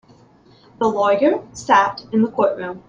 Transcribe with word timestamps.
The 0.79 0.87
lawyer 0.87 1.45
sat 1.53 2.01
in 2.11 2.23
the 2.23 2.31
courtroom. 2.31 2.79